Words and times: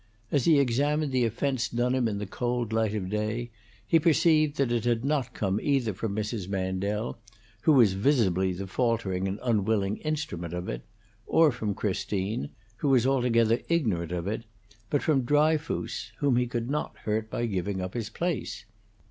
As 0.31 0.45
he 0.45 0.57
examined 0.57 1.11
the 1.11 1.25
offence 1.25 1.69
done 1.69 1.93
him 1.93 2.07
in 2.07 2.17
the 2.17 2.25
cold 2.25 2.73
light 2.73 2.95
of 2.95 3.07
day, 3.07 3.51
he 3.85 3.99
perceived 3.99 4.57
that 4.57 4.71
it 4.71 4.83
had 4.83 5.05
not 5.05 5.35
come 5.35 5.59
either 5.61 5.93
from 5.93 6.15
Mrs. 6.15 6.49
Mandel, 6.49 7.19
who 7.61 7.73
was 7.73 7.93
visibly 7.93 8.51
the 8.51 8.65
faltering 8.65 9.27
and 9.27 9.39
unwilling 9.43 9.97
instrument 9.97 10.55
of 10.55 10.67
it, 10.67 10.81
or 11.27 11.51
from 11.51 11.75
Christine, 11.75 12.49
who 12.77 12.89
was 12.89 13.05
altogether 13.05 13.59
ignorant 13.69 14.11
of 14.11 14.25
it, 14.25 14.45
but 14.89 15.03
from 15.03 15.21
Dryfoos, 15.23 16.13
whom 16.17 16.35
he 16.35 16.47
could 16.47 16.67
not 16.71 16.97
hurt 17.03 17.29
by 17.29 17.45
giving 17.45 17.79
up 17.79 17.93
his 17.93 18.09
place. 18.09 18.65